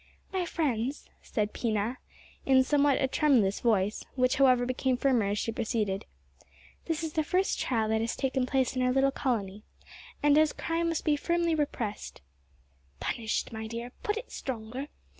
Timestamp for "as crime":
10.39-10.89